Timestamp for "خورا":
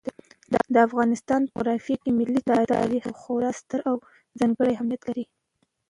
3.21-3.51